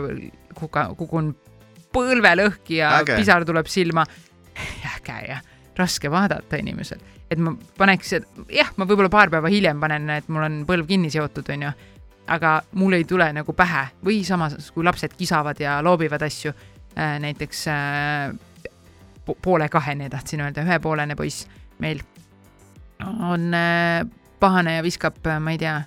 [0.54, 1.32] kuka, kukun
[1.94, 3.16] põlve lõhki ja Äge.
[3.18, 4.04] pisar tuleb silma.
[4.96, 5.38] äge ja
[5.76, 8.14] raske vaadata inimesel, et ma paneks,
[8.52, 11.72] jah, ma võib-olla paar päeva hiljem panen, et mul on põlv kinni seotud, onju.
[12.34, 16.52] aga mul ei tule nagu pähe või samas, kui lapsed kisavad ja loobivad asju,
[16.96, 18.70] näiteks äh,
[19.24, 21.46] po- poole kahene tahtsin öelda, ühepoolene poiss
[21.78, 22.00] meil
[23.02, 24.06] on äh,
[24.40, 25.78] pahane ja viskab, ma ei tea,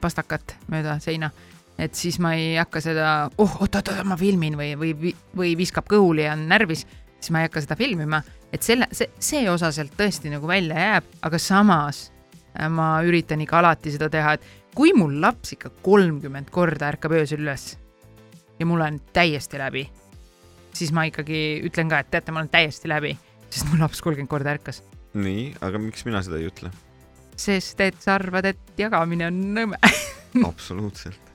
[0.00, 1.30] pastakat mööda seina.
[1.78, 6.26] et siis ma ei hakka seda, oh oot-oot-oot, ma filmin või, või, või viskab kõhuli
[6.26, 6.84] ja on närvis,
[7.18, 8.20] siis ma ei hakka seda filmima,
[8.52, 12.04] et selle, see, see osa sealt tõesti nagu välja jääb, aga samas
[12.54, 17.16] äh, ma üritan ikka alati seda teha, et kui mul laps ikka kolmkümmend korda ärkab
[17.16, 17.72] öösel üles
[18.60, 19.86] ja mul on täiesti läbi,
[20.76, 23.16] siis ma ikkagi ütlen ka, et teate, ma olen täiesti läbi,
[23.50, 24.82] sest mu laps kolmkümmend korda ärkas.
[25.14, 26.72] nii, aga miks mina seda ei ütle?
[27.42, 29.80] sest et sa arvad, et jagamine on nõme.
[30.52, 31.31] absoluutselt.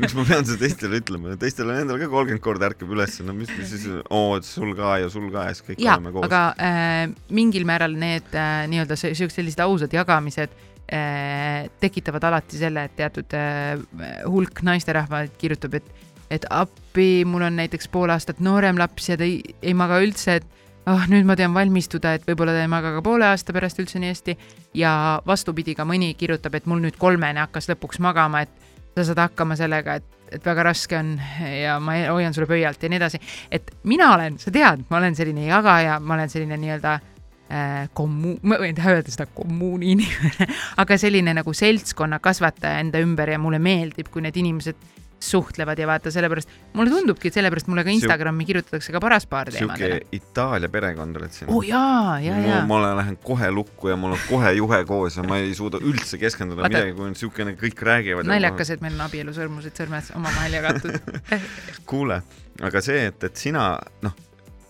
[0.00, 3.34] Miks ma pean seda teistele ütlema, teistel on endal ka kolmkümmend korda ärkab üles, no
[3.36, 6.28] mis, mis siis, oo, sul ka ja sul ka ja siis kõik ja oleme, koos.
[6.28, 7.02] aga äh,
[7.36, 10.56] mingil määral need äh, nii-öelda siuksed sellised ausad jagamised
[10.92, 13.78] äh, tekitavad alati selle, et teatud äh,
[14.26, 19.26] hulk naisterahvaid kirjutab, et, et appi, mul on näiteks pool aastat noorem laps ja ta
[19.26, 20.52] ei, ei maga üldse, et
[20.86, 23.80] ah oh,, nüüd ma tean valmistuda, et võib-olla ta ei maga ka poole aasta pärast
[23.82, 24.36] üldse nii hästi.
[24.78, 24.92] Ja
[25.26, 29.56] vastupidi ka mõni kirjutab, et mul nüüd kolmene hakkas lõpuks magama, et sa saad hakkama
[29.58, 31.16] sellega, et, et väga raske on
[31.52, 33.20] ja ma hoian sulle pöialt ja nii edasi.
[33.52, 38.38] et mina olen, sa tead, ma olen selline jagaja, ma olen selline nii-öelda äh, kommu-,
[38.48, 40.48] ma võin taha öelda seda kommuuni inimene,
[40.80, 45.86] aga selline nagu seltskonna kasvataja enda ümber ja mulle meeldib, kui need inimesed suhtlevad ja
[45.88, 50.18] vaata, sellepärast mulle tundubki, et sellepärast mulle ka Instagrami kirjutatakse ka paraspaar sihuke teemadele.
[50.18, 52.60] Itaalia perekond oled siin oo oh, jaa, jaa, jaa.
[52.68, 56.20] ma lähen kohe lukku ja mul on kohe juhe koos ja ma ei suuda üldse
[56.20, 58.28] keskenduda Vaata- midagi, kui on siukene, kõik räägivad.
[58.28, 61.00] naljakas, et meil on abielusõrmused sõrmed omavahel jagatud.
[61.90, 62.20] kuule,
[62.60, 63.68] aga see, et, et sina
[64.04, 64.16] noh,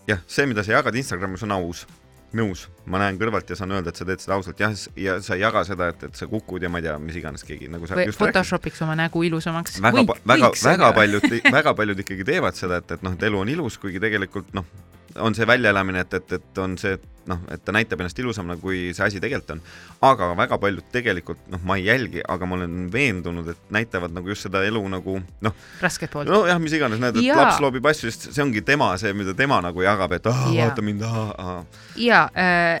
[0.07, 1.85] jah, see, mida sa jagad Instagramis on aus,
[2.35, 5.37] nõus, ma näen kõrvalt ja saan öelda, et sa teed seda ausalt, jah, ja sa
[5.37, 7.87] ei jaga seda, et, et sa kukud ja ma ei tea, mis iganes keegi nagu
[7.87, 8.11] sa või.
[8.15, 9.79] Photoshopiks oma nägu ilusamaks.
[9.83, 10.91] väga, väga, väga.
[10.97, 14.51] paljud, väga paljud ikkagi teevad seda, et, et noh, et elu on ilus, kuigi tegelikult
[14.57, 14.67] noh,
[15.15, 18.91] on see väljaelamine, et, et, et on see noh, et ta näitab ennast ilusamana, kui
[18.95, 19.61] see asi tegelikult on.
[20.07, 24.31] aga väga paljud tegelikult noh, ma ei jälgi, aga ma olen veendunud, et näitavad nagu
[24.31, 26.31] just seda elu nagu noh, rasket poolt.
[26.31, 27.39] nojah, mis iganes, näed, et Jaa.
[27.41, 30.85] laps loobib asju, sest see ongi tema see, mida tema nagu jagab, et ah, vaata
[30.85, 31.59] mind, ah,
[32.01, 32.79] ja äh,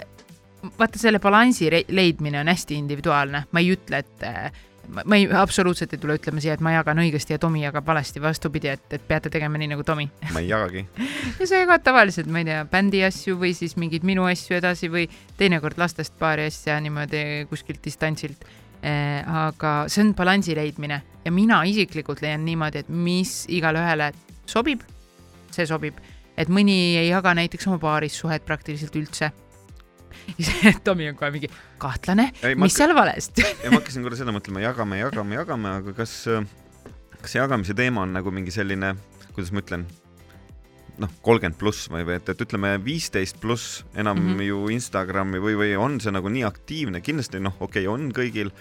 [0.79, 4.51] vaata, selle balansi leidmine on hästi individuaalne, ma ei ütle, et äh,
[4.87, 8.21] ma ei, absoluutselt ei tule ütlema siia, et ma jagan õigesti ja Tomi jagab valesti,
[8.23, 10.07] vastupidi, et, et peate tegema nii nagu Tomi.
[10.35, 10.85] ma ei jagagi.
[11.39, 14.91] ja sa jagad tavaliselt, ma ei tea, bändi asju või siis mingeid minu asju edasi
[14.93, 15.07] või
[15.39, 18.47] teinekord lastest paari asja niimoodi kuskilt distantsilt
[18.81, 19.23] eh,.
[19.27, 24.11] aga see on balansi leidmine ja mina isiklikult leian niimoodi, et mis igale ühele
[24.47, 24.85] sobib,
[25.51, 25.97] see sobib,
[26.37, 29.31] et mõni ei jaga näiteks oma paarissuhet praktiliselt üldse.
[30.87, 35.01] Tomi on kohe mingi kahtlane, mis seal valesti ja ma hakkasin korra seda mõtlema, jagame,
[35.01, 36.17] jagame, jagame, aga kas,
[37.21, 38.95] kas see jagamise teema on nagu mingi selline,
[39.35, 39.87] kuidas ma ütlen,
[41.01, 44.33] noh, kolmkümmend pluss või, või et, et ütleme viisteist pluss enam mm.
[44.33, 44.47] -hmm.
[44.49, 48.51] ju Instagrami või, või on see nagu nii aktiivne, kindlasti noh, okei okay,, on kõigil,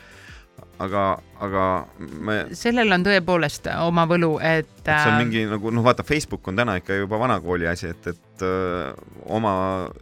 [0.82, 1.06] aga,
[1.42, 1.64] aga
[1.98, 4.68] me, sellel on tõepoolest oma võlu, et.
[4.84, 8.12] et see on mingi nagu noh, vaata, Facebook on täna ikka juba vanakooli asi, et,
[8.12, 8.92] et öö,
[9.32, 9.52] oma,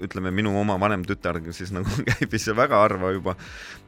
[0.03, 3.37] ütleme minu oma vanem tütar siis nagu käib seal väga harva juba.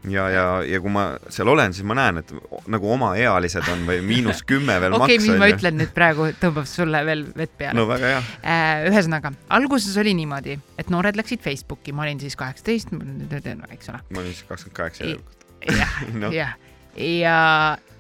[0.07, 2.31] Ja, ja, ja kui ma seal olen, siis ma näen, et
[2.71, 6.29] nagu omaealised on või miinus kümme veel okei okay,, maks mis ma ütlen nüüd praegu,
[6.41, 7.79] tõmbab sulle veel vett peale.
[7.79, 12.37] No väga hea, Äh, ühesõnaga, alguses oli niimoodi, et noored läksid Facebooki, ma olin siis
[12.39, 14.03] kaheksateist, eks ole.
[14.13, 15.47] ma olin siis kakskümmend kaheksa järelikult.
[15.67, 15.97] jah,
[16.39, 16.57] jah,
[16.97, 17.39] ja,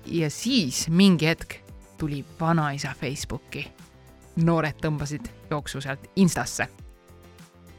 [0.06, 1.58] ja siis mingi hetk
[1.98, 3.66] tuli vanaisa Facebooki.
[4.36, 6.68] Noored tõmbasid jooksu sealt Instasse.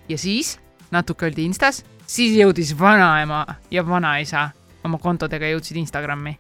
[0.10, 0.60] ja siis
[0.92, 4.50] natuke oldi Instas, siis jõudis vanaema ja vanaisa
[4.84, 6.40] oma kontodega jõudsid Instagrami.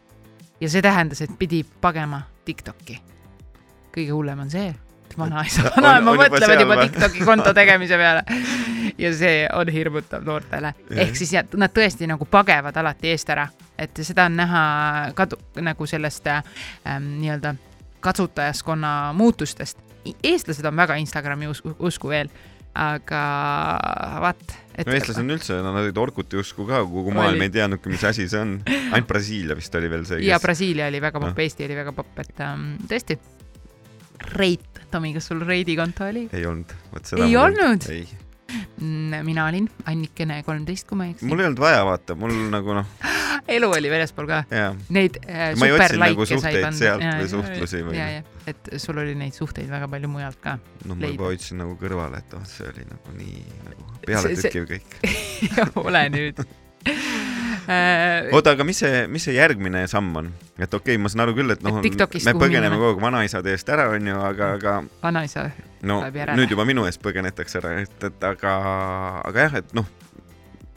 [0.61, 3.01] ja see tähendas, et pidi pagema Tiktoki.
[3.97, 4.67] kõige hullem on see,
[5.05, 6.81] et vanaisa, vanaema mõtlevad juba?
[6.81, 8.23] Tiktoki konto tegemise peale.
[8.97, 13.99] ja see on hirmutav noortele, ehk siis nad tõesti nagu pagevad alati eest ära, et
[14.01, 14.61] seda on näha
[15.15, 17.55] kadu- nagu sellest ähm, nii-öelda
[17.99, 19.86] kasutajaskonna muutustest.
[20.23, 22.29] Eestlased on väga Instagrami usku, usku veel,
[22.77, 23.21] aga
[24.21, 24.43] vaat,
[24.77, 28.03] et no eestlased on üldse, nad olid Orkuti usku ka, kogu maailm ei teadnudki, mis
[28.05, 28.51] asi see on.
[28.67, 31.95] ainult Brasiilia vist oli veel see, ja Brasiilia oli väga popp Noh., Eesti oli väga
[31.97, 33.17] popp, et ähm, tõesti.
[34.37, 36.23] Reit, Tomi, kas sul Reidi konto oli?
[36.33, 36.71] ei olnud,
[37.21, 37.85] Ei olnud?
[37.93, 38.07] ei,
[39.23, 41.39] mina olin Annikene kolmteist, kui ma ei eksi mul.
[41.43, 42.89] ei olnud vaja vaata, mul nagu noh,
[43.47, 44.43] elu oli väljaspool ka.
[44.93, 46.77] Neid äh, otsinud nagu superlaike sai panna.
[46.77, 50.57] sealt või suhtlusi või- ja, ja, et sul oli neid suhteid väga palju mujalt ka.
[50.85, 54.69] no ma juba hoidsin nagu kõrvale, et oh, see oli nagu nii nagu See- pealetükkiv
[54.71, 54.97] kõik.
[55.87, 56.43] ole nüüd
[57.67, 58.27] äh,.
[58.31, 60.31] oota, aga mis see, mis see järgmine samm on?
[60.57, 63.69] et okei okay,, ma saan aru küll, et noh me põgeneme kogu aeg vanaisade eest
[63.73, 65.49] ära, onju, aga, aga vanaisa,
[65.83, 66.41] no Läheb järele.
[66.41, 68.57] nüüd juba minu eest põgenetakse ära, et, et aga,
[69.23, 69.87] aga jah, et noh,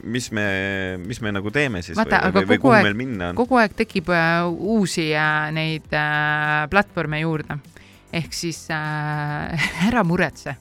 [0.03, 0.45] mis me,
[1.05, 3.39] mis me nagu teeme siis Vaata, või, aga või, kuhu aeg- meil minna on?
[3.39, 7.59] kogu aeg tekib äh, uusi äh, neid äh, platvorme juurde.
[8.13, 10.55] ehk siis äh, ära muretse.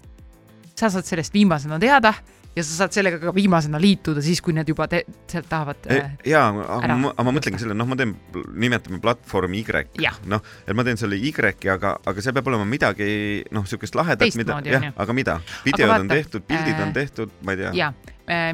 [0.75, 2.15] sa saad sellest viimasena teada
[2.57, 6.17] ja sa saad sellega ka viimasena liituda siis, kui need juba te sealt tahavad äh,.
[6.27, 8.15] jaa, aga ma, aga ma mõtlengi selle, noh, ma teen,
[8.59, 11.33] nimetame platvormi Y noh, et ma teen selle Y-i,
[11.71, 15.39] aga, aga seal peab olema midagi, noh, niisugust lahedat, mida, on jah aga mida?
[15.65, 17.93] videod on vaata, tehtud, pildid äh, on tehtud, ma ei tea, ja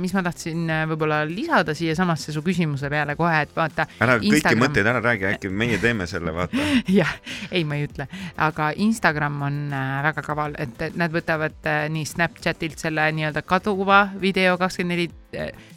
[0.00, 4.38] mis ma tahtsin äh, võib-olla lisada siiasamasse su küsimuse peale kohe, et vaata, ära kõiki
[4.38, 6.68] Instagram- mõtteid ära räägi, äkki meie teeme selle, vaata.
[6.98, 7.12] jah,
[7.50, 8.08] ei, ma ei ütle,
[8.46, 14.56] aga Instagram on äh, väga kaval, et nad võtavad nii Snapchatilt selle nii-öelda kaduva video
[14.60, 15.10] kakskümmend neli,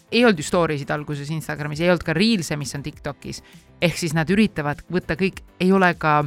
[0.09, 3.43] ei olnud ju story sid alguses Instagramis, ei olnud ka Reels'e, mis on Tiktokis.
[3.81, 6.21] ehk siis nad üritavad võtta kõik, ei ole ka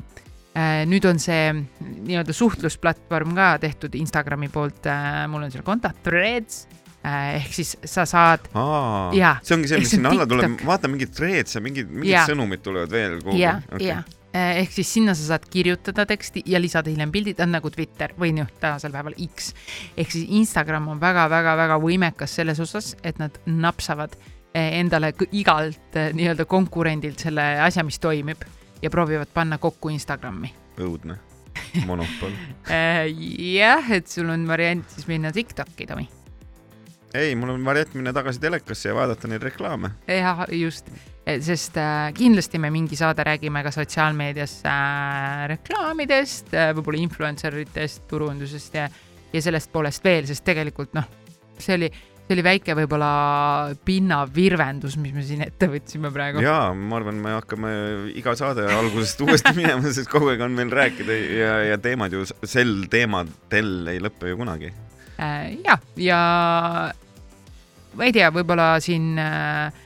[0.89, 4.85] nüüd on see nii-öelda suhtlusplatvorm ka tehtud Instagrami poolt
[5.33, 6.67] mul on seal konto Threads
[7.03, 11.15] ehk siis sa saad aa Jaa., see ongi see, mis sinna alla tuleb vaata mingid
[11.17, 12.27] threads ja mingid, mingid Jaa.
[12.31, 16.91] sõnumid tulevad veel kuhugi ja, ja ehk siis sinna sa saad kirjutada teksti ja lisada
[16.91, 19.53] hiljem pildid, on nagu Twitter või noh, tänasel päeval X.
[19.97, 24.17] ehk siis Instagram on väga-väga-väga võimekas selles osas, et nad napsavad
[24.55, 28.47] eh, endale igalt nii-öelda konkurendilt selle asja, mis toimib
[28.83, 30.55] ja proovivad panna kokku Instagrami.
[30.81, 31.19] õudne
[31.87, 32.33] monopol.
[33.59, 36.09] jah, et sul on variant siis minna Tiktoki, Tomi.
[37.15, 39.93] ei, mul on variant minna tagasi telekasse ja vaadata neid reklaame.
[40.09, 40.89] jah, just,
[41.45, 48.07] sest äh, kindlasti me mingi saade räägime ka sotsiaalmeedias äh, reklaamidest äh,, võib-olla influencer itest,
[48.11, 48.89] turundusest ja,
[49.33, 51.07] ja sellest poolest veel, sest tegelikult noh,
[51.61, 51.91] see oli,
[52.23, 53.11] see oli väike võib-olla
[53.85, 56.43] pinnavirvendus, mis me siin ette võtsime praegu.
[56.45, 57.75] jaa, ma arvan, me hakkame
[58.17, 62.25] iga saade algusest uuesti minema, sest kogu aeg on meil rääkida ja, ja teemad ju
[62.27, 64.73] sel teemadel ei lõpe ju kunagi.
[65.21, 65.53] äh,.
[65.63, 66.21] ja, ja
[67.97, 69.83] ma ei tea, võib-olla siin äh,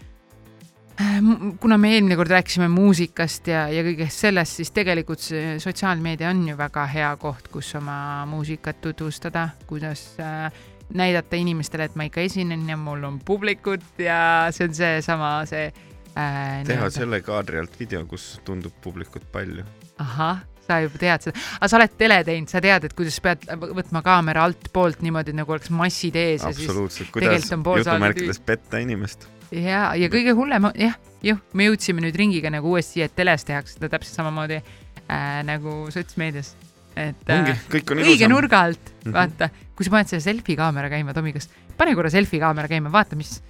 [1.61, 6.46] kuna me eelmine kord rääkisime muusikast ja, ja kõigest sellest, siis tegelikult see sotsiaalmeedia on
[6.48, 7.98] ju väga hea koht, kus oma
[8.31, 10.48] muusikat tutvustada, kuidas äh,
[10.96, 15.69] näidata inimestele, et ma ikka esinen ja mul on publikut ja see on seesama, see
[16.17, 16.63] äh,.
[16.67, 19.67] teha selle kaadri alt video, kus tundub publikut palju.
[19.98, 23.46] ahah, sa juba tead seda, aga sa oled tele teinud, sa tead, et kuidas pead
[23.79, 29.29] võtma kaamera altpoolt niimoodi, nagu oleks massid ees absoluutselt, kuidas jutumärkides petta inimest.
[29.54, 33.79] ja, ja kõige hullem, jah, jah, me jõudsime nüüd ringiga nagu uuesti et teles tehakse
[33.79, 36.54] seda täpselt samamoodi äh, nagu sotsmeedias.
[36.96, 39.12] et ongi äh,, kõik on õige nurga alt mm, Mhm.
[39.12, 39.14] -hmm.
[39.14, 42.90] vaata, kui sa paned selle selfie kaamera käima, Tomi, kas pane korra selfie kaamera käima,
[42.92, 43.42] vaata, mis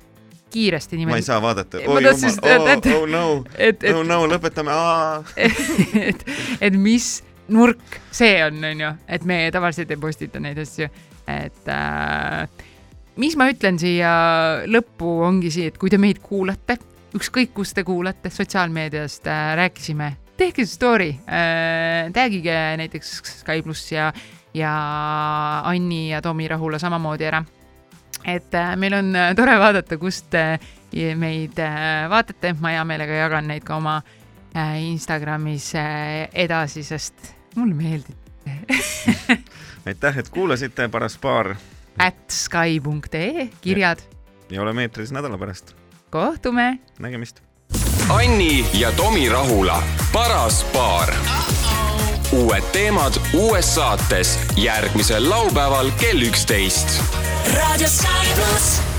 [0.51, 1.79] kiiresti ma ei niimoodi, saa vaadata.
[1.79, 4.73] Tahtsin just öelda, et- oh no, et, et oh no, lõpetame.
[6.09, 6.25] et,
[6.61, 7.09] et mis
[7.49, 10.89] nurk see on, onju, et me tavaliselt ei postita neid asju,
[11.31, 12.47] et äh,
[13.23, 14.13] mis ma ütlen siia
[14.71, 16.79] lõppu ongi see, et kui te meid kuulate,
[17.17, 24.11] ükskõik kus te kuulate, sotsiaalmeediast äh, rääkisime, tehke story äh,, tagige näiteks Sky pluss ja,
[24.55, 24.73] ja
[25.65, 27.45] Anni ja Tomi Rahula samamoodi ära.
[28.27, 30.59] Et äh, meil on äh, tore vaadata, kust äh,
[31.17, 31.59] meid
[32.11, 34.01] vaatate, ma hea meelega jagan neid ka oma
[34.57, 38.17] Instagramis edasi, sest mulle meeldib.
[39.89, 41.53] aitäh, et kuulasite, paras paar
[42.01, 44.01] at sky.ee kirjad,
[44.49, 45.75] ja oleme eetris nädala pärast.
[46.11, 47.43] kohtume nägemist.
[48.09, 51.13] Anni ja Tomi Rahula, paras paar.
[52.33, 58.96] uued teemad uues saates järgmisel laupäeval kell üksteist raadio Sky pluss.